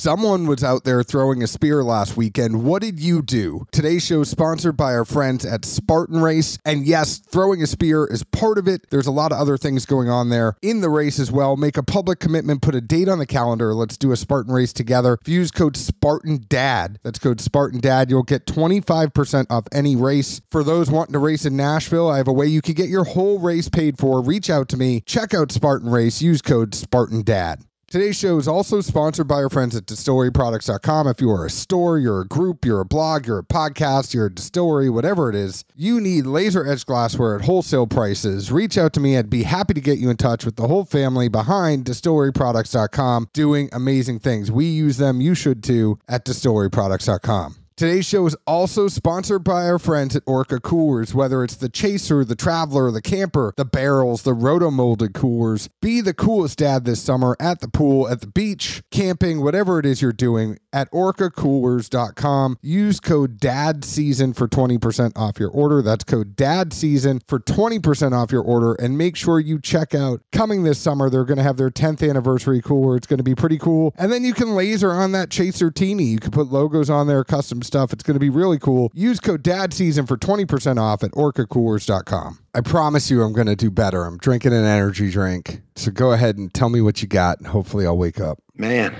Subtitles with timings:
[0.00, 2.64] Someone was out there throwing a spear last weekend.
[2.64, 3.66] What did you do?
[3.70, 6.56] Today's show is sponsored by our friends at Spartan Race.
[6.64, 8.88] And yes, throwing a spear is part of it.
[8.88, 11.54] There's a lot of other things going on there in the race as well.
[11.54, 13.74] Make a public commitment, put a date on the calendar.
[13.74, 15.18] Let's do a Spartan race together.
[15.20, 19.96] If you use code Spartan Dad, that's code Spartan Dad, you'll get 25% off any
[19.96, 20.40] race.
[20.50, 23.04] For those wanting to race in Nashville, I have a way you can get your
[23.04, 24.22] whole race paid for.
[24.22, 25.02] Reach out to me.
[25.04, 26.22] Check out Spartan Race.
[26.22, 27.62] Use code Spartan Dad.
[27.90, 31.08] Today's show is also sponsored by our friends at distilleryproducts.com.
[31.08, 34.26] If you are a store, you're a group, you're a blog, you're a podcast, you're
[34.26, 38.52] a distillery, whatever it is, you need laser edge glassware at wholesale prices.
[38.52, 39.18] Reach out to me.
[39.18, 43.68] I'd be happy to get you in touch with the whole family behind distilleryproducts.com doing
[43.72, 44.52] amazing things.
[44.52, 45.20] We use them.
[45.20, 47.59] You should too at distilleryproducts.com.
[47.80, 51.14] Today's show is also sponsored by our friends at Orca Coolers.
[51.14, 56.02] Whether it's the Chaser, the Traveler, the Camper, the Barrels, the Roto Molded Coolers, be
[56.02, 60.02] the coolest dad this summer at the pool, at the beach, camping, whatever it is
[60.02, 62.58] you're doing at orcacoolers.com.
[62.60, 65.80] Use code DADSEASON for 20% off your order.
[65.80, 68.74] That's code DADSEASON for 20% off your order.
[68.74, 71.08] And make sure you check out coming this summer.
[71.08, 72.94] They're going to have their 10th anniversary cooler.
[72.96, 73.94] It's going to be pretty cool.
[73.96, 76.04] And then you can laser on that Chaser Teeny.
[76.04, 77.92] You can put logos on there, custom stuff.
[77.92, 78.90] It's going to be really cool.
[78.92, 82.38] Use code DADSEASON for 20% off at orcacoolers.com.
[82.52, 84.04] I promise you I'm going to do better.
[84.04, 85.62] I'm drinking an energy drink.
[85.76, 87.38] So go ahead and tell me what you got.
[87.38, 88.38] And hopefully I'll wake up.
[88.56, 88.96] Man,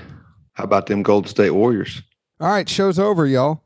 [0.53, 2.01] how about them Golden State Warriors?
[2.39, 3.63] All right, show's over, y'all.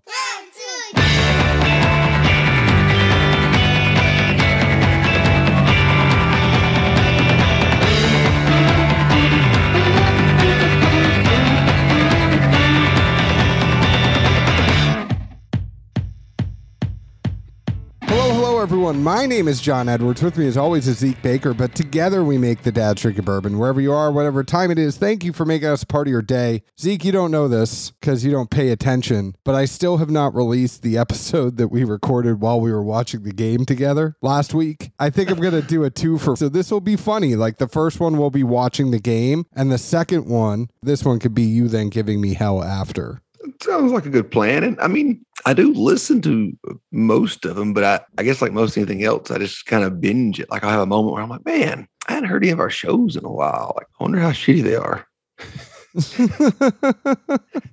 [18.95, 19.17] Everyone.
[19.17, 20.23] My name is John Edwards.
[20.23, 21.53] With me, as always, is Zeke Baker.
[21.53, 23.59] But together we make the Dad's Drinking Bourbon.
[23.59, 26.23] Wherever you are, whatever time it is, thank you for making us part of your
[26.23, 26.63] day.
[26.79, 30.35] Zeke, you don't know this because you don't pay attention, but I still have not
[30.35, 34.93] released the episode that we recorded while we were watching the game together last week.
[34.99, 36.37] I think I'm going to do a two for.
[36.37, 37.35] So this will be funny.
[37.35, 41.19] Like the first one will be watching the game, and the second one, this one
[41.19, 43.21] could be you then giving me hell after.
[43.65, 44.63] Sounds like a good plan.
[44.63, 46.57] And I mean, I do listen to
[46.93, 50.01] most of them, but I, I guess like most anything else, I just kind of
[50.01, 50.51] binge it.
[50.51, 52.71] Like I have a moment where I'm like, man, I hadn't heard any of our
[52.71, 53.73] shows in a while.
[53.77, 55.07] Like, I wonder how shitty they are.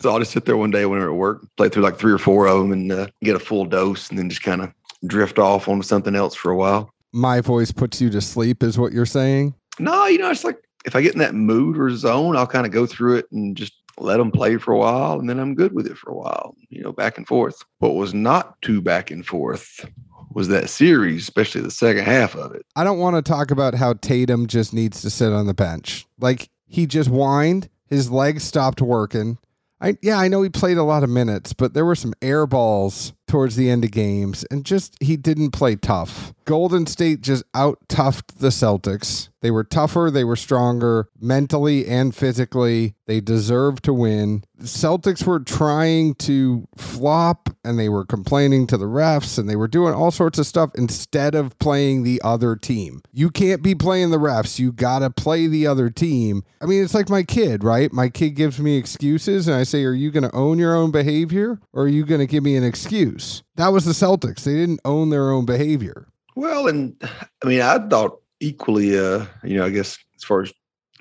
[0.00, 2.12] So I'll just sit there one day when we're at work, play through like three
[2.12, 4.72] or four of them and uh, get a full dose and then just kind of
[5.06, 6.90] drift off onto something else for a while.
[7.12, 9.54] My voice puts you to sleep, is what you're saying.
[9.78, 10.56] No, you know, it's like
[10.86, 13.54] if I get in that mood or zone, I'll kind of go through it and
[13.54, 16.16] just let them play for a while and then I'm good with it for a
[16.16, 17.64] while, you know, back and forth.
[17.78, 19.86] What was not too back and forth
[20.32, 22.64] was that series, especially the second half of it.
[22.76, 26.06] I don't want to talk about how Tatum just needs to sit on the bench.
[26.18, 29.38] Like he just whined, his legs stopped working.
[29.80, 32.46] I yeah, I know he played a lot of minutes, but there were some air
[32.46, 36.34] balls towards the end of games and just he didn't play tough.
[36.50, 39.28] Golden State just out toughed the Celtics.
[39.40, 42.96] They were tougher, they were stronger mentally and physically.
[43.06, 44.42] They deserved to win.
[44.58, 49.54] The Celtics were trying to flop and they were complaining to the refs and they
[49.54, 53.00] were doing all sorts of stuff instead of playing the other team.
[53.12, 54.58] You can't be playing the refs.
[54.58, 56.42] You got to play the other team.
[56.60, 57.92] I mean, it's like my kid, right?
[57.92, 60.90] My kid gives me excuses and I say, Are you going to own your own
[60.90, 63.44] behavior or are you going to give me an excuse?
[63.54, 64.42] That was the Celtics.
[64.42, 66.08] They didn't own their own behavior.
[66.36, 66.96] Well, and
[67.42, 70.52] I mean, I thought equally, uh, you know, I guess as far as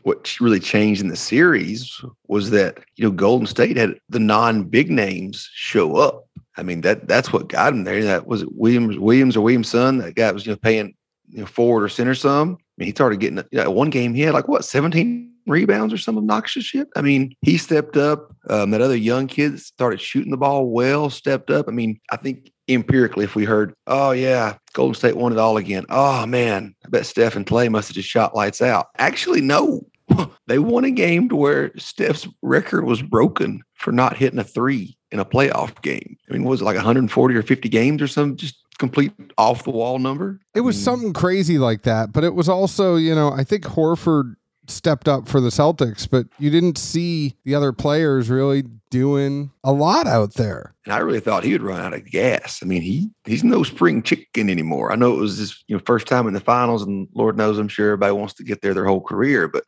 [0.04, 4.64] what really changed in the series was that, you know, Golden State had the non
[4.64, 6.26] big names show up.
[6.58, 8.04] I mean, that that's what got him there.
[8.04, 10.00] That was Williams, Williams or Williams' son.
[10.00, 10.94] That guy was, you know, paying,
[11.30, 12.58] you know, forward or center some.
[12.60, 15.94] I mean, he started getting, you know, one game he had like what, 17 rebounds
[15.94, 16.88] or some obnoxious shit.
[16.96, 18.34] I mean, he stepped up.
[18.50, 21.68] Um, that other young kid started shooting the ball well, stepped up.
[21.68, 25.58] I mean, I think empirically, if we heard, oh, yeah, Golden State won it all
[25.58, 25.86] again.
[25.90, 28.88] Oh, man, I bet Steph and Clay must have just shot lights out.
[28.98, 29.86] Actually, no.
[30.48, 34.98] they won a game to where Steph's record was broken for not hitting a three
[35.12, 36.18] in a playoff game.
[36.30, 38.38] I mean, was it like 140 or 50 games or something?
[38.38, 40.40] Just complete off the wall number?
[40.56, 43.64] It was mean, something crazy like that, but it was also, you know, I think
[43.66, 44.36] Horford
[44.70, 49.72] stepped up for the Celtics, but you didn't see the other players really doing a
[49.72, 50.76] lot out there.
[50.86, 52.60] And I really thought he would run out of gas.
[52.62, 54.92] I mean, he he's no spring chicken anymore.
[54.92, 57.58] I know it was his you know first time in the finals, and Lord knows
[57.58, 59.48] I'm sure everybody wants to get there their whole career.
[59.48, 59.66] But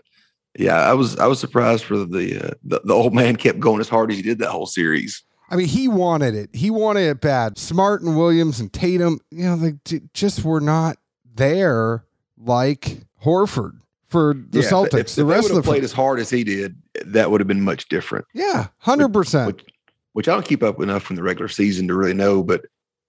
[0.57, 3.80] yeah, I was I was surprised for the uh, the, the old man kept going
[3.80, 5.24] as hard as he did that whole series.
[5.50, 6.50] I mean, he wanted it.
[6.54, 7.57] He wanted it bad.
[7.57, 9.74] Smart and Williams and Tatum, you know, they
[10.13, 10.95] just were not
[11.36, 12.06] there
[12.38, 13.81] like Horford
[14.12, 14.94] for the Yeah, Celtics.
[14.94, 16.75] If, the if rest of the played as hard as he did,
[17.06, 18.25] that would have been much different.
[18.34, 19.48] yeah, hundred percent.
[19.48, 19.66] Which,
[20.13, 22.44] which I don't keep up enough from the regular season to really know.
[22.44, 22.66] But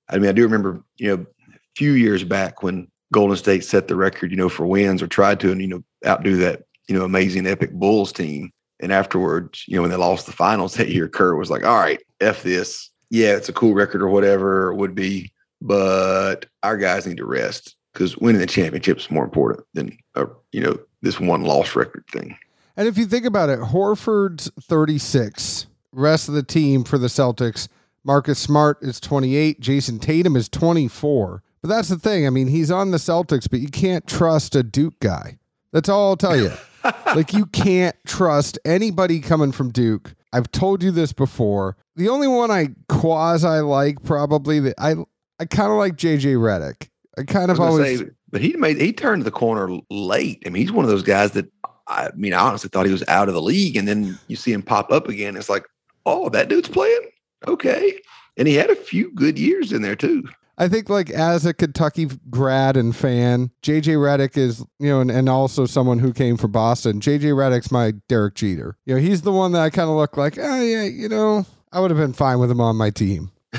[0.09, 3.89] I mean, I do remember, you know, a few years back when Golden State set
[3.89, 6.97] the record, you know, for wins or tried to, and you know, outdo that, you
[6.97, 8.51] know, amazing epic Bulls team.
[8.81, 11.79] And afterwards, you know, when they lost the finals that year, Kerr was like, "All
[11.79, 12.91] right, f this.
[13.11, 17.27] Yeah, it's a cool record or whatever it would be, but our guys need to
[17.27, 21.77] rest because winning the championship is more important than, uh, you know, this one loss
[21.77, 22.37] record thing."
[22.77, 27.69] And if you think about it, Horford's 36, rest of the team for the Celtics,
[28.05, 31.43] Marcus Smart is 28, Jayson Tatum is 24.
[31.61, 32.27] But that's the thing.
[32.27, 35.39] I mean, he's on the Celtics, but you can't trust a Duke guy.
[35.73, 36.51] That's all I'll tell you.
[37.15, 40.15] like, you can't trust anybody coming from Duke.
[40.33, 41.77] I've told you this before.
[41.95, 44.97] The only one I quasi like, probably, that I
[45.39, 46.89] I kind of like JJ Redick.
[47.19, 48.01] I kind of always.
[48.01, 50.43] say, but he made he turned the corner late.
[50.45, 51.47] I mean, he's one of those guys that
[51.87, 54.53] I mean, I honestly thought he was out of the league, and then you see
[54.53, 55.37] him pop up again.
[55.37, 55.67] It's like,
[56.07, 57.11] oh, that dude's playing.
[57.47, 58.01] Okay,
[58.37, 60.25] and he had a few good years in there too.
[60.59, 65.11] I think like as a Kentucky grad and fan, JJ Redick is, you know, and,
[65.11, 67.01] and also someone who came from Boston.
[67.01, 68.77] JJ Redick's my Derek Jeter.
[68.85, 71.47] You know, he's the one that I kind of look like, oh yeah, you know,
[71.73, 73.33] I would have been fine with him on my team.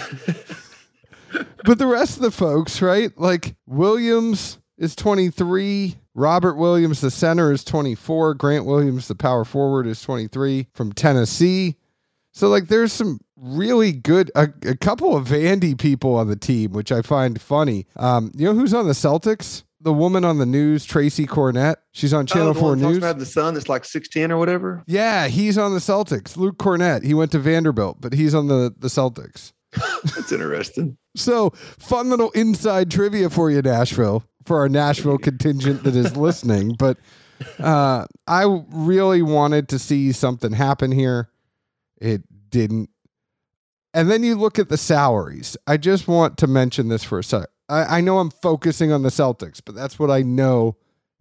[1.65, 3.11] but the rest of the folks, right?
[3.17, 5.95] Like Williams is 23.
[6.15, 8.35] Robert Williams, the center, is 24.
[8.35, 11.75] Grant Williams, the power forward, is 23 from Tennessee.
[12.31, 16.71] So like there's some really good a, a couple of Vandy people on the team,
[16.73, 17.85] which I find funny.
[17.95, 19.63] Um, you know who's on the Celtics?
[19.81, 21.75] The woman on the news, Tracy Kornet.
[21.91, 22.97] She's on Channel Oh, one that talks News.
[22.97, 24.81] about the son that's like six ten or whatever.
[24.87, 26.37] Yeah, he's on the Celtics.
[26.37, 27.03] Luke Kornet.
[27.03, 29.51] He went to Vanderbilt, but he's on the the Celtics.
[30.03, 30.97] That's interesting.
[31.15, 36.75] So fun little inside trivia for you, Nashville, for our Nashville contingent that is listening.
[36.79, 36.97] But
[37.59, 41.29] uh, I really wanted to see something happen here.
[41.99, 42.89] It didn't.
[43.93, 45.55] And then you look at the salaries.
[45.67, 47.47] I just want to mention this for a sec.
[47.69, 50.77] I, I know I'm focusing on the Celtics, but that's what I know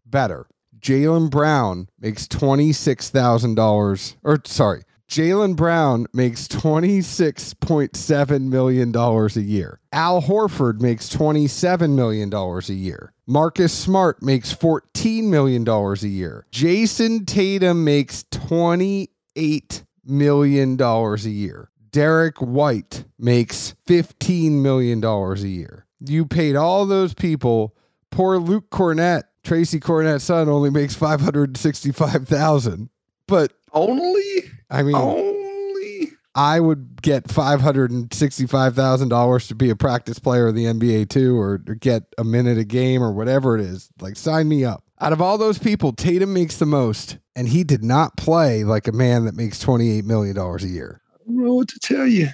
[0.06, 0.46] better.
[0.80, 9.78] Jaylen Brown makes $26,000, or sorry, Jaylen Brown makes $26.7 million a year.
[9.92, 13.12] Al Horford makes $27 million a year.
[13.26, 16.46] Marcus Smart makes $14 million a year.
[16.50, 21.70] Jayson Tatum makes $28 million a year.
[21.90, 25.84] Derrick White makes $15 million a year.
[26.00, 27.76] You paid all those people.
[28.10, 32.88] Poor Luke Kornet, Tracy Kornet's son, only makes 565000
[33.26, 36.12] But Only, I mean, only.
[36.34, 40.54] I would get five hundred and sixty-five thousand dollars to be a practice player of
[40.54, 43.90] the NBA too, or, or get a minute a game or whatever it is.
[44.00, 44.82] Like, sign me up.
[45.00, 48.88] Out of all those people, Tatum makes the most, and he did not play like
[48.88, 51.02] a man that makes twenty-eight million dollars a year.
[51.14, 52.30] I don't know what to tell you.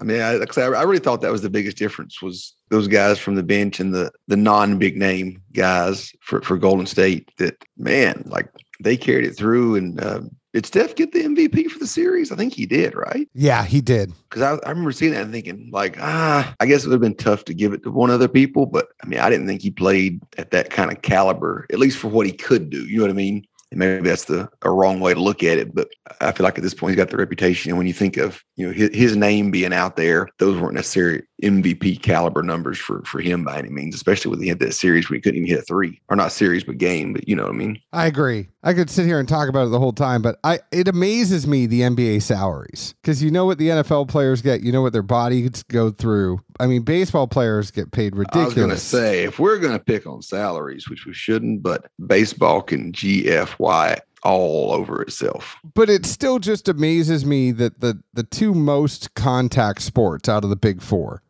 [0.00, 3.34] I mean, I, I really thought that was the biggest difference was those guys from
[3.34, 7.30] the bench and the the non big name guys for for Golden State.
[7.38, 8.48] That man, like
[8.82, 9.76] they carried it through.
[9.76, 10.20] And uh,
[10.52, 12.32] did Steph get the MVP for the series?
[12.32, 13.28] I think he did, right?
[13.34, 14.12] Yeah, he did.
[14.28, 17.00] Because I, I remember seeing that and thinking, like, ah, I guess it would have
[17.00, 18.66] been tough to give it to one other people.
[18.66, 21.98] But I mean, I didn't think he played at that kind of caliber, at least
[21.98, 22.86] for what he could do.
[22.86, 23.46] You know what I mean?
[23.70, 25.88] And maybe that's the a wrong way to look at it, but
[26.20, 27.70] I feel like at this point he's got the reputation.
[27.70, 30.74] And when you think of you know his, his name being out there, those weren't
[30.74, 34.74] necessarily MVP caliber numbers for for him by any means, especially when he had that
[34.74, 37.12] series where he couldn't even hit a three, or not series but game.
[37.12, 37.80] But you know what I mean?
[37.92, 38.48] I agree.
[38.62, 41.46] I could sit here and talk about it the whole time, but I it amazes
[41.46, 44.92] me the NBA salaries because you know what the NFL players get, you know what
[44.92, 46.40] their bodies go through.
[46.60, 48.44] I mean, baseball players get paid ridiculous.
[48.44, 51.62] I was going to say if we're going to pick on salaries, which we shouldn't,
[51.62, 55.56] but baseball can GFY all over itself.
[55.74, 60.50] but it still just amazes me that the the two most contact sports out of
[60.50, 61.22] the big four,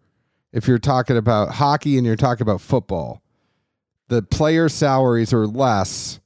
[0.54, 3.20] if you're talking about hockey and you're talking about football,
[4.08, 6.18] the player salaries are less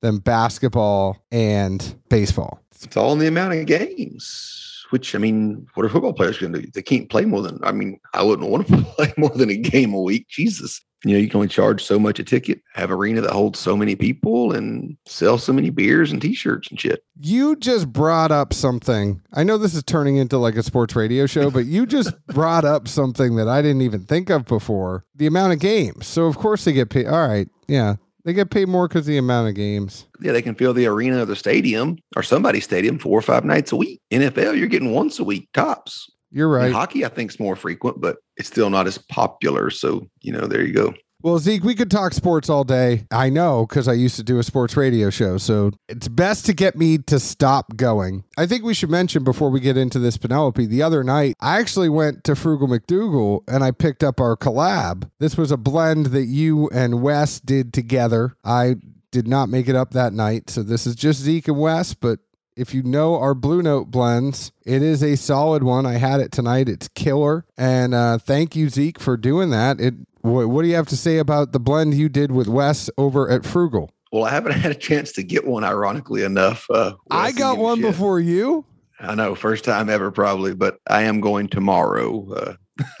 [0.00, 2.60] than basketball and baseball.
[2.82, 4.59] It's all in the amount of games.
[4.90, 6.70] Which I mean, what are football players going to do?
[6.72, 7.58] They can't play more than.
[7.62, 10.28] I mean, I wouldn't want to play more than a game a week.
[10.28, 13.58] Jesus, you know, you can only charge so much a ticket, have arena that holds
[13.58, 17.02] so many people, and sell so many beers and T-shirts and shit.
[17.18, 19.22] You just brought up something.
[19.32, 22.64] I know this is turning into like a sports radio show, but you just brought
[22.66, 25.04] up something that I didn't even think of before.
[25.14, 26.06] The amount of games.
[26.06, 27.06] So of course they get paid.
[27.06, 27.96] All right, yeah,
[28.30, 30.06] they get paid more because the amount of games.
[30.20, 33.44] Yeah, they can fill the arena or the stadium or somebody's stadium four or five
[33.44, 34.00] nights a week.
[34.12, 36.08] NFL, you're getting once a week tops.
[36.30, 36.72] You're And right.
[36.72, 39.68] hockey, I think, is more frequent, but it's still not as popular.
[39.70, 40.94] So, you know, there you go.
[41.22, 43.06] Well, Zeke, we could talk sports all day.
[43.10, 45.36] I know because I used to do a sports radio show.
[45.36, 48.24] So it's best to get me to stop going.
[48.38, 51.58] I think we should mention before we get into this Penelope, the other night, I
[51.58, 55.10] actually went to Frugal MacDoogal and I picked up our collab.
[55.18, 58.34] This was a blend that you and Wes did together.
[58.42, 58.76] I
[59.10, 60.48] did not make it up that night.
[60.48, 62.20] So this is just Zeke and Wes, but
[62.56, 65.86] if you know our Blue Note blends, it is a solid one.
[65.86, 66.68] I had it tonight.
[66.68, 67.44] It's killer.
[67.56, 69.80] And uh, thank you, Zeke, for doing that.
[69.80, 72.90] It what, what do you have to say about the blend you did with Wes
[72.98, 73.90] over at Frugal?
[74.12, 76.66] Well, I haven't had a chance to get one, ironically enough.
[76.70, 78.64] Uh, I got one before you.
[79.00, 82.56] I know, first time ever, probably, but I am going tomorrow.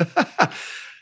[0.08, 0.46] Uh,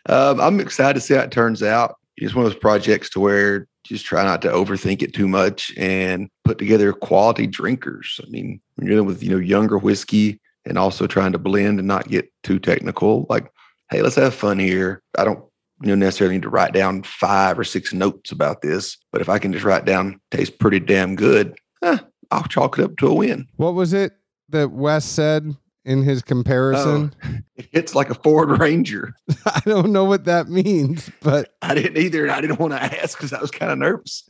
[0.09, 1.97] um, I'm excited to see how it turns out.
[2.17, 5.73] It's one of those projects to where just try not to overthink it too much
[5.77, 8.21] and put together quality drinkers.
[8.25, 11.89] I mean, you're dealing with you know younger whiskey and also trying to blend and
[11.89, 13.27] not get too technical.
[13.29, 13.51] Like,
[13.91, 15.03] hey, let's have fun here.
[15.17, 15.43] I don't
[15.82, 19.28] you know necessarily need to write down five or six notes about this, but if
[19.28, 21.99] I can just write down tastes pretty damn good, eh,
[22.30, 23.47] I'll chalk it up to a win.
[23.56, 24.12] What was it
[24.50, 27.14] that Wes said in his comparison?
[27.25, 27.28] Oh,
[27.73, 29.14] it's like a Ford Ranger.
[29.47, 32.82] I don't know what that means, but I didn't either, and I didn't want to
[32.82, 34.28] ask because I was kind of nervous.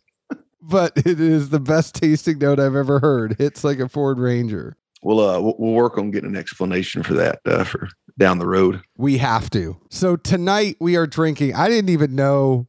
[0.63, 3.37] but it is the best tasting note I've ever heard.
[3.41, 4.77] It's like a Ford Ranger.
[5.03, 7.89] We'll uh we'll work on getting an explanation for that uh, for
[8.19, 8.83] down the road.
[8.97, 9.77] We have to.
[9.91, 11.55] So tonight we are drinking.
[11.55, 12.67] I didn't even know,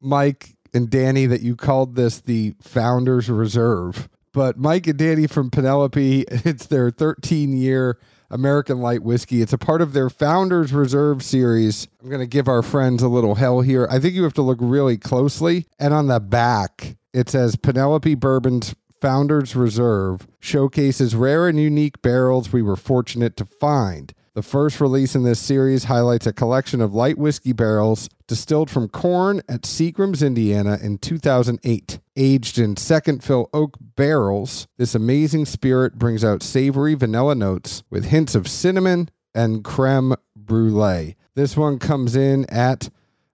[0.00, 4.08] Mike and Danny, that you called this the Founders Reserve.
[4.32, 7.98] But Mike and Danny from Penelope, it's their 13 year
[8.30, 9.42] American Light Whiskey.
[9.42, 11.88] It's a part of their Founders Reserve series.
[12.02, 13.88] I'm going to give our friends a little hell here.
[13.90, 15.66] I think you have to look really closely.
[15.78, 22.52] And on the back, it says Penelope Bourbon's Founders Reserve showcases rare and unique barrels
[22.52, 24.12] we were fortunate to find.
[24.34, 28.88] The first release in this series highlights a collection of light whiskey barrels distilled from
[28.88, 31.98] corn at Seagram's, Indiana in 2008.
[32.14, 38.04] Aged in second fill oak barrels, this amazing spirit brings out savory vanilla notes with
[38.06, 41.16] hints of cinnamon and creme brulee.
[41.34, 42.90] This one comes in at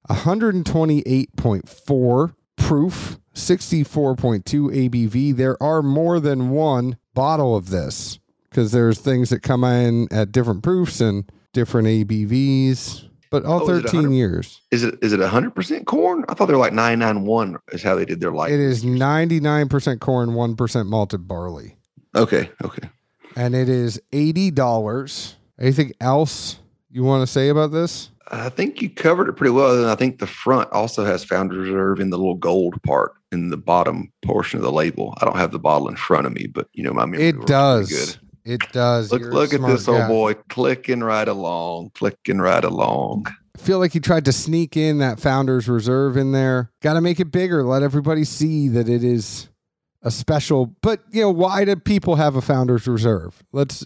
[0.08, 2.34] 128.4
[2.66, 5.36] proof, 64.2 ABV.
[5.36, 8.18] There are more than one bottle of this
[8.50, 13.08] because there's things that come in at different proofs and different ABVs.
[13.30, 14.62] But all oh, 13 years.
[14.70, 16.24] Is it is it 100% corn?
[16.28, 18.52] I thought they were like 991 is how they did their light.
[18.52, 21.76] It is 99% corn, 1% malted barley.
[22.14, 22.88] Okay, okay.
[23.36, 25.34] And it is $80.
[25.60, 26.58] Anything else
[26.90, 28.10] you want to say about this?
[28.28, 29.76] I think you covered it pretty well.
[29.76, 33.50] And I think the front also has Founders Reserve in the little gold part in
[33.50, 35.14] the bottom portion of the label.
[35.20, 37.28] I don't have the bottle in front of me, but you know my memory.
[37.28, 37.90] It does.
[37.90, 38.16] Good.
[38.44, 39.10] It does.
[39.10, 40.02] Look, look at this guy.
[40.02, 43.26] old boy clicking right along, clicking right along.
[43.56, 46.70] I feel like he tried to sneak in that founder's reserve in there.
[46.80, 47.64] Got to make it bigger.
[47.64, 49.48] Let everybody see that it is
[50.02, 50.74] a special.
[50.80, 53.42] But you know, why do people have a founder's reserve?
[53.52, 53.84] Let's.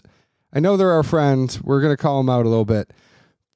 [0.53, 1.61] I know they're our friends.
[1.61, 2.91] We're gonna call them out a little bit.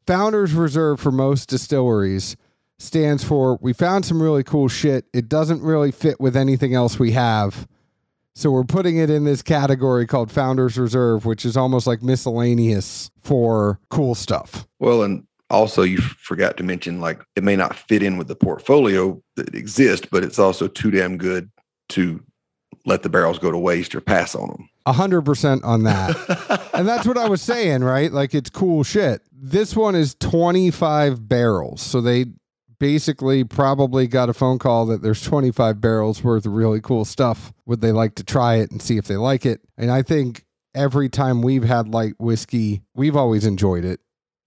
[0.07, 2.37] Founders Reserve for most distilleries
[2.77, 5.05] stands for we found some really cool shit.
[5.13, 7.67] It doesn't really fit with anything else we have.
[8.35, 13.09] So we're putting it in this category called Founders Reserve, which is almost like miscellaneous
[13.21, 14.67] for cool stuff.
[14.79, 18.35] Well, and also you forgot to mention like it may not fit in with the
[18.35, 21.49] portfolio that exists, but it's also too damn good
[21.89, 22.21] to
[22.85, 24.69] let the barrels go to waste or pass on them.
[24.85, 26.69] A hundred percent on that.
[26.73, 28.11] and that's what I was saying, right?
[28.11, 29.21] Like it's cool shit.
[29.31, 31.81] This one is 25 barrels.
[31.81, 32.25] So they
[32.79, 37.53] basically probably got a phone call that there's 25 barrels worth of really cool stuff.
[37.65, 39.61] Would they like to try it and see if they like it?
[39.77, 44.01] And I think every time we've had light whiskey, we've always enjoyed it.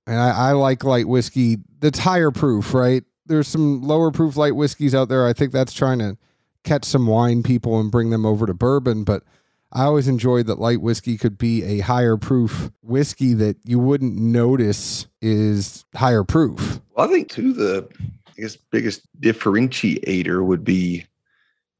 [0.07, 3.03] And I, I like light whiskey that's higher proof, right?
[3.27, 5.27] There's some lower proof light whiskeys out there.
[5.27, 6.17] I think that's trying to
[6.65, 9.05] catch some wine people and bring them over to bourbon.
[9.05, 9.23] But
[9.73, 14.17] I always enjoyed that light whiskey could be a higher proof whiskey that you wouldn't
[14.17, 16.81] notice is higher proof.
[16.95, 21.05] Well, I think too the I guess biggest differentiator would be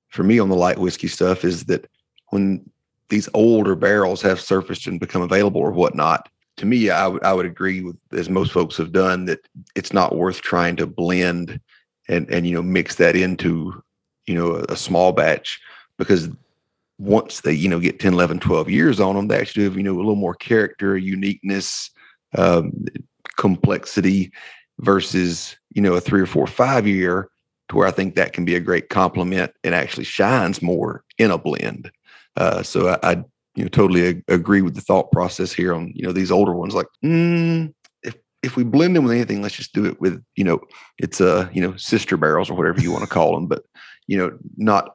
[0.09, 1.89] for me on the light whiskey stuff is that
[2.29, 2.69] when
[3.09, 6.29] these older barrels have surfaced and become available or whatnot,
[6.59, 9.41] to me, I, would agree with as most folks have done that
[9.77, 11.61] it's not worth trying to blend
[12.09, 13.83] and and you know mix that into
[14.27, 15.61] you know a, a small batch
[15.97, 16.29] because
[16.99, 19.83] once they you know get 10 11 12 years on them they actually have you
[19.83, 21.91] know a little more character uniqueness
[22.37, 22.73] um,
[23.37, 24.33] complexity
[24.81, 27.31] versus you know a three or four five year
[27.69, 31.31] to where I think that can be a great complement and actually shines more in
[31.31, 31.91] a blend.
[32.37, 33.25] Uh, so I, I,
[33.55, 36.53] you know totally ag- agree with the thought process here on you know these older
[36.53, 40.23] ones like mm, if if we blend them with anything, let's just do it with,
[40.37, 40.61] you know,
[40.99, 43.65] it's a, uh, you know, sister barrels or whatever you want to call them, but,
[44.07, 44.95] you know, not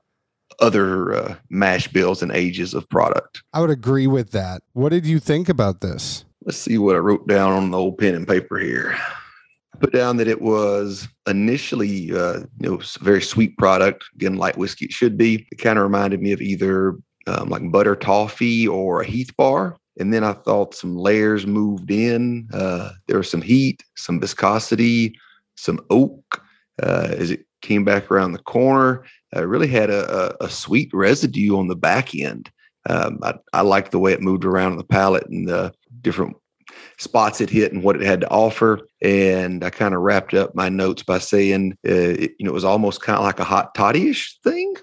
[0.59, 3.43] other uh, mash bills and ages of product.
[3.53, 4.61] I would agree with that.
[4.73, 6.25] What did you think about this?
[6.45, 8.95] Let's see what I wrote down on the old pen and paper here.
[9.73, 14.03] I put down that it was initially, uh, you know, a very sweet product.
[14.15, 15.47] Again, light whiskey it should be.
[15.51, 16.95] It kind of reminded me of either
[17.27, 19.77] um, like butter toffee or a Heath bar.
[19.99, 22.49] And then I thought some layers moved in.
[22.51, 25.15] Uh, there was some heat, some viscosity,
[25.55, 26.41] some oak
[26.81, 29.03] uh, as it came back around the corner.
[29.35, 32.51] Uh, really had a, a, a, sweet residue on the back end.
[32.87, 36.35] Um, I, I liked the way it moved around on the palate and the different
[36.97, 38.81] spots it hit and what it had to offer.
[39.01, 42.53] And I kind of wrapped up my notes by saying, uh, it, you know, it
[42.53, 44.75] was almost kind of like a hot toddy-ish thing,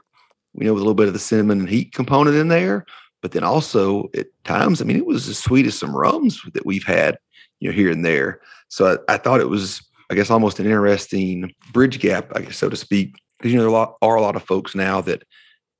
[0.55, 2.85] you know, with a little bit of the cinnamon and heat component in there.
[3.23, 6.67] But then also at times, I mean, it was as sweet as some rums that
[6.67, 7.19] we've had,
[7.61, 8.41] you know, here and there.
[8.69, 12.57] So I, I thought it was, I guess, almost an interesting bridge gap, I guess,
[12.57, 13.15] so to speak.
[13.39, 15.23] Because, you know, there are a, lot, are a lot of folks now that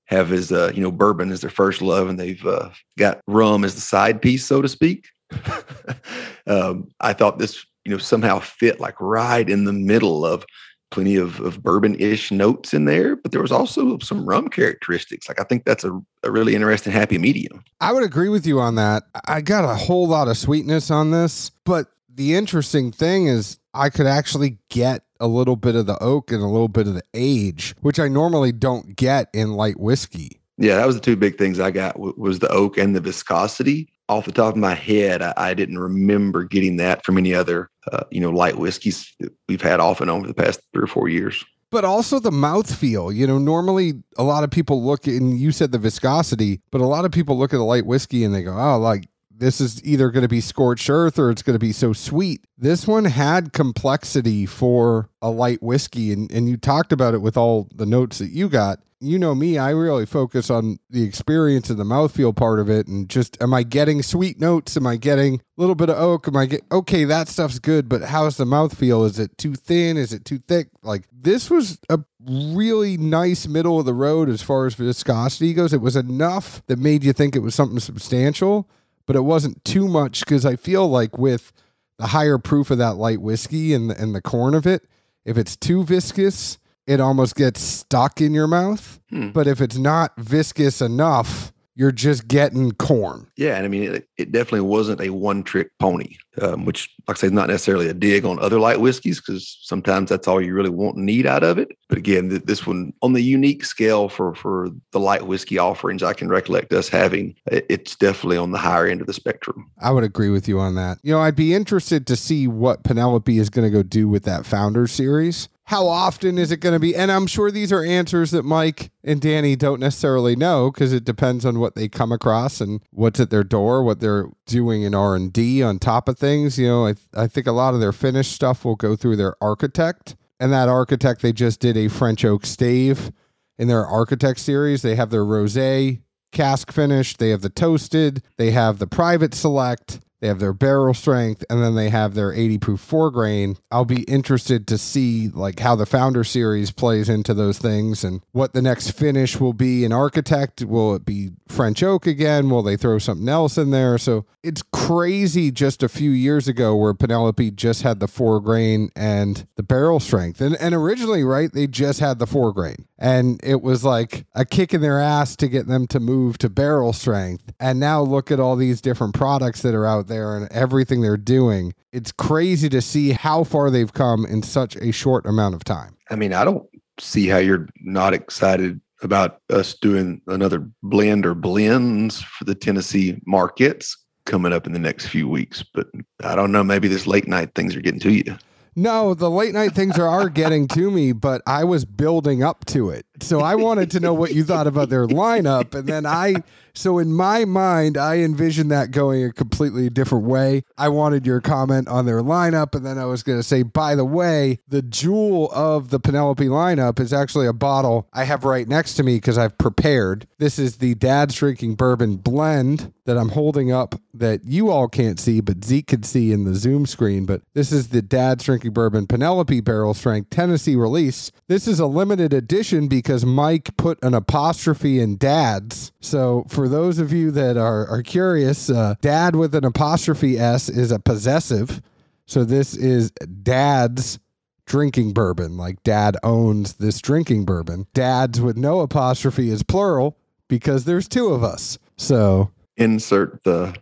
[0.07, 3.65] have as, uh, you know, bourbon as their first love and they've uh, got rum
[3.65, 5.09] as the side piece, so to speak.
[6.47, 10.45] um, I thought this, you know, somehow fit like right in the middle of
[10.91, 15.29] plenty of, of bourbon-ish notes in there, but there was also some rum characteristics.
[15.29, 17.63] Like I think that's a, a really interesting happy medium.
[17.81, 19.05] I would agree with you on that.
[19.27, 23.91] I got a whole lot of sweetness on this, but the interesting thing is I
[23.91, 27.05] could actually get a little bit of the oak and a little bit of the
[27.15, 30.41] age, which I normally don't get in light whiskey.
[30.59, 33.89] Yeah, that was the two big things I got was the oak and the viscosity
[34.11, 37.71] off the top of my head, I, I didn't remember getting that from any other,
[37.93, 39.15] uh, you know, light whiskeys
[39.49, 41.45] we've had off and on for the past three or four years.
[41.71, 43.13] But also the mouth feel.
[43.13, 46.87] You know, normally a lot of people look, and you said the viscosity, but a
[46.87, 49.07] lot of people look at a light whiskey and they go, oh, like
[49.41, 52.47] this is either going to be scorched earth or it's going to be so sweet.
[52.57, 57.37] This one had complexity for a light whiskey, and, and you talked about it with
[57.37, 61.71] all the notes that you got you know me, I really focus on the experience
[61.71, 64.77] and the mouthfeel part of it and just am I getting sweet notes?
[64.77, 66.29] Am I getting a little bit of oak?
[66.29, 69.07] Am I get okay, that stuff's good, but how's the mouthfeel?
[69.07, 69.97] Is it too thin?
[69.97, 70.69] Is it too thick?
[70.83, 75.73] Like this was a really nice middle of the road as far as viscosity goes.
[75.73, 78.69] It was enough that made you think it was something substantial,
[79.11, 81.53] but it wasn't too much because I feel like with
[81.99, 84.87] the higher proof of that light whiskey and the, and the corn of it,
[85.25, 89.01] if it's too viscous, it almost gets stuck in your mouth.
[89.11, 89.31] Hmm.
[89.31, 93.27] But if it's not viscous enough, you're just getting corn.
[93.39, 97.21] Yeah, and I mean, it, it definitely wasn't a one-trick pony, um, which, like I
[97.21, 100.53] say, is not necessarily a dig on other light whiskeys because sometimes that's all you
[100.53, 101.75] really want and need out of it.
[101.89, 106.03] But again, th- this one on the unique scale for for the light whiskey offerings,
[106.03, 107.35] I can recollect us having.
[107.47, 109.71] It, it's definitely on the higher end of the spectrum.
[109.81, 110.99] I would agree with you on that.
[111.03, 114.25] You know, I'd be interested to see what Penelope is going to go do with
[114.25, 116.97] that founder series how often is it going to be?
[116.97, 121.05] And I'm sure these are answers that Mike and Danny don't necessarily know because it
[121.05, 124.97] depends on what they come across and what's at their door, what they're doing in
[124.97, 126.59] R and D on top of things.
[126.59, 129.37] You know, I, I think a lot of their finished stuff will go through their
[129.41, 133.13] architect, and that architect they just did a French oak stave
[133.57, 134.83] in their architect series.
[134.83, 136.01] They have their rosé
[136.33, 140.95] cask finish, they have the toasted, they have the private select, they have their barrel
[140.95, 143.57] strength, and then they have their 80 proof four grain.
[143.71, 148.23] I'll be interested to see like how the founder series plays into those things and
[148.33, 150.63] what the next finish will be in architect.
[150.63, 152.51] Will it be French oak again?
[152.51, 153.97] Will they throw something else in there?
[153.99, 158.91] So it's crazy just a few years ago where Penelope just had the four grain
[158.95, 160.41] and the barrel strength.
[160.41, 162.87] And and originally, right, they just had the four grain.
[163.01, 166.51] And it was like a kick in their ass to get them to move to
[166.51, 167.51] barrel strength.
[167.59, 171.17] And now look at all these different products that are out there and everything they're
[171.17, 171.73] doing.
[171.93, 175.97] It's crazy to see how far they've come in such a short amount of time.
[176.11, 181.35] I mean, I don't see how you're not excited about us doing another blend or
[181.35, 185.65] blends for the Tennessee markets coming up in the next few weeks.
[185.75, 185.87] But
[186.23, 188.37] I don't know, maybe this late night things are getting to you.
[188.81, 192.65] No, the late night things are, are getting to me, but I was building up
[192.67, 193.05] to it.
[193.23, 195.75] So I wanted to know what you thought about their lineup.
[195.75, 196.43] And then I
[196.75, 200.63] so in my mind, I envisioned that going a completely different way.
[200.79, 203.95] I wanted your comment on their lineup, and then I was going to say, by
[203.95, 208.69] the way, the jewel of the Penelope lineup is actually a bottle I have right
[208.69, 210.27] next to me because I've prepared.
[210.39, 215.19] This is the Dad's Drinking Bourbon Blend that I'm holding up that you all can't
[215.19, 217.27] see, but Zeke can see in the Zoom screen.
[217.27, 221.33] But this is the Dad's Drinking Bourbon Penelope Barrel Strength Tennessee release.
[221.49, 225.91] This is a limited edition because Mike put an apostrophe in Dad's.
[226.01, 230.39] So for for those of you that are, are curious, uh, dad with an apostrophe
[230.39, 231.81] S is a possessive.
[232.27, 234.19] So this is dad's
[234.67, 235.57] drinking bourbon.
[235.57, 237.87] Like dad owns this drinking bourbon.
[237.95, 240.19] Dad's with no apostrophe is plural
[240.49, 241.79] because there's two of us.
[241.97, 243.75] So Insert the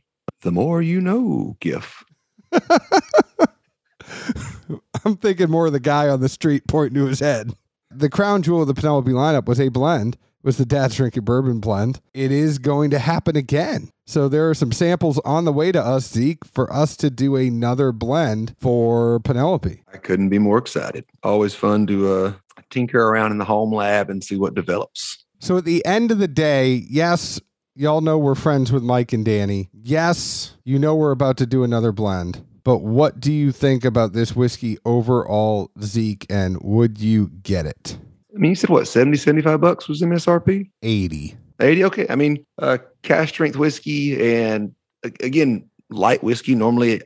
[0.43, 2.05] the more you know gif.
[5.05, 7.55] I'm thinking more of the guy on the street pointing to his head.
[7.91, 11.59] The crown jewel of the Penelope lineup was a blend, was the dad's drinking bourbon
[11.59, 12.01] blend.
[12.13, 13.91] It is going to happen again.
[14.07, 17.37] So there are some samples on the way to us, Zeke, for us to do
[17.37, 19.83] another blend for Penelope.
[19.93, 21.05] I couldn't be more excited.
[21.23, 22.33] Always fun to uh,
[22.71, 25.25] tinker around in the home lab and see what develops.
[25.41, 27.41] So at the end of the day, yes,
[27.75, 29.71] y'all know we're friends with Mike and Danny.
[29.73, 32.45] Yes, you know we're about to do another blend.
[32.69, 36.27] But what do you think about this whiskey overall, Zeke?
[36.29, 37.97] And would you get it?
[38.35, 40.69] I mean, you said what, 70, 75 bucks was MSRP?
[40.83, 41.35] 80.
[41.61, 41.85] 80.
[41.85, 42.07] Okay.
[42.11, 46.55] I mean, uh, cash strength whiskey and again, light whiskey.
[46.55, 47.01] Normally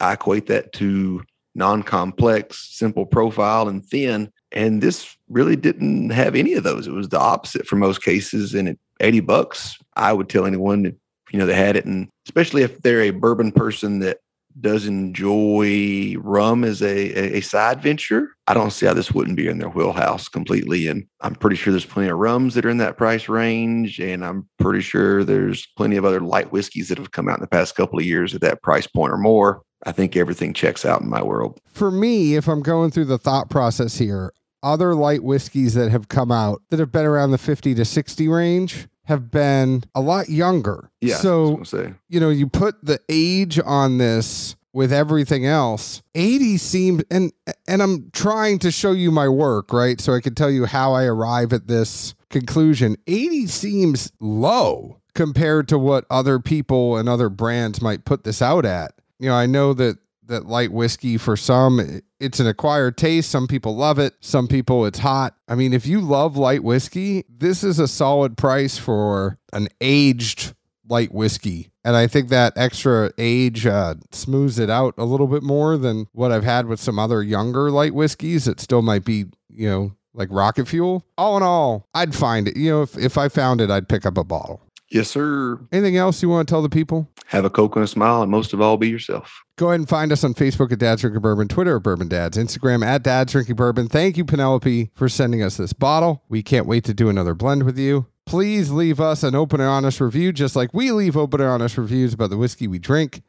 [0.00, 1.22] I equate that to
[1.54, 4.32] non complex, simple profile and thin.
[4.50, 6.86] And this really didn't have any of those.
[6.86, 8.54] It was the opposite for most cases.
[8.54, 10.96] And at 80 bucks, I would tell anyone that,
[11.32, 11.84] you know, they had it.
[11.84, 14.16] And especially if they're a bourbon person that
[14.60, 19.48] does enjoy rum as a, a, side venture, I don't see how this wouldn't be
[19.48, 20.88] in their wheelhouse completely.
[20.88, 23.98] And I'm pretty sure there's plenty of rums that are in that price range.
[23.98, 27.42] And I'm pretty sure there's plenty of other light whiskeys that have come out in
[27.42, 29.62] the past couple of years at that price point or more.
[29.84, 31.58] I think everything checks out in my world.
[31.72, 36.08] For me, if I'm going through the thought process here, other light whiskeys that have
[36.08, 40.28] come out that have been around the 50 to 60 range have been a lot
[40.28, 40.90] younger.
[41.00, 41.16] Yeah.
[41.16, 41.94] So, I was gonna say.
[42.08, 46.02] you know, you put the age on this with everything else.
[46.14, 47.32] 80 seemed and
[47.68, 50.00] and I'm trying to show you my work, right?
[50.00, 52.96] So I can tell you how I arrive at this conclusion.
[53.06, 58.64] 80 seems low compared to what other people and other brands might put this out
[58.64, 58.92] at.
[59.18, 63.30] You know, I know that that light whiskey for some it's an acquired taste.
[63.30, 64.14] Some people love it.
[64.20, 65.34] Some people it's hot.
[65.48, 70.54] I mean, if you love light whiskey, this is a solid price for an aged
[70.86, 71.72] light whiskey.
[71.84, 76.06] And I think that extra age uh, smooths it out a little bit more than
[76.12, 78.46] what I've had with some other younger light whiskeys.
[78.46, 81.04] It still might be, you know, like rocket fuel.
[81.18, 82.56] All in all, I'd find it.
[82.56, 84.62] You know, if, if I found it, I'd pick up a bottle.
[84.92, 85.58] Yes, sir.
[85.72, 87.08] Anything else you want to tell the people?
[87.28, 89.42] Have a Coke and a smile, and most of all, be yourself.
[89.56, 92.36] Go ahead and find us on Facebook at Dad's Drinking Bourbon, Twitter at Bourbon Dads,
[92.36, 93.88] Instagram at Dad's Drinking Bourbon.
[93.88, 96.22] Thank you, Penelope, for sending us this bottle.
[96.28, 98.04] We can't wait to do another blend with you.
[98.26, 101.78] Please leave us an open and honest review, just like we leave open and honest
[101.78, 103.22] reviews about the whiskey we drink.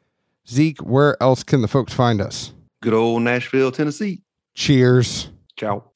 [0.46, 2.52] Zeke, where else can the folks find us?
[2.82, 4.20] Good old Nashville, Tennessee.
[4.54, 5.30] Cheers.
[5.56, 5.90] Ciao.